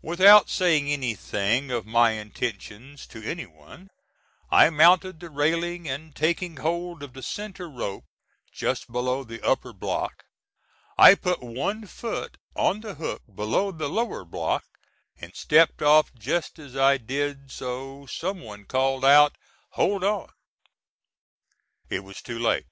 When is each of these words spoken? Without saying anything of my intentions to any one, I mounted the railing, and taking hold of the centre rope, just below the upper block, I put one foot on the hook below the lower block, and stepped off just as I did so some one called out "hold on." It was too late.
Without 0.00 0.48
saying 0.48 0.90
anything 0.90 1.70
of 1.70 1.84
my 1.84 2.12
intentions 2.12 3.04
to 3.06 3.22
any 3.22 3.44
one, 3.44 3.90
I 4.50 4.70
mounted 4.70 5.20
the 5.20 5.28
railing, 5.28 5.86
and 5.90 6.16
taking 6.16 6.56
hold 6.56 7.02
of 7.02 7.12
the 7.12 7.22
centre 7.22 7.68
rope, 7.68 8.06
just 8.50 8.90
below 8.90 9.24
the 9.24 9.46
upper 9.46 9.74
block, 9.74 10.24
I 10.96 11.14
put 11.14 11.40
one 11.42 11.84
foot 11.86 12.38
on 12.56 12.80
the 12.80 12.94
hook 12.94 13.24
below 13.34 13.72
the 13.72 13.90
lower 13.90 14.24
block, 14.24 14.64
and 15.20 15.36
stepped 15.36 15.82
off 15.82 16.14
just 16.14 16.58
as 16.58 16.74
I 16.74 16.96
did 16.96 17.50
so 17.52 18.06
some 18.06 18.40
one 18.40 18.64
called 18.64 19.04
out 19.04 19.36
"hold 19.72 20.02
on." 20.02 20.30
It 21.90 22.00
was 22.02 22.22
too 22.22 22.38
late. 22.38 22.64